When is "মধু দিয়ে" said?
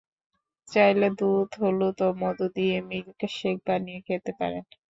2.21-2.75